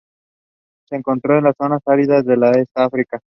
[0.89, 3.21] Es encontrado en las zonas áridas del este de África.